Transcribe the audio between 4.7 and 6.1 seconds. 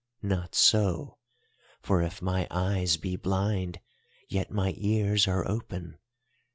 ears are open.